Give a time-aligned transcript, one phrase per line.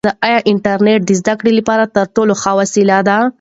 [0.27, 3.17] آیا انټرنیټ د زده کړې لپاره تر ټولو ښه وسیله ده؟